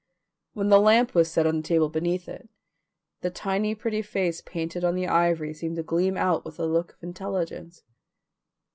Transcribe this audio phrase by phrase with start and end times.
[0.53, 2.49] When the lamp was set on the table beneath it,
[3.21, 6.93] the tiny pretty face painted on the ivory seemed to gleam out with a look
[6.93, 7.83] of intelligence.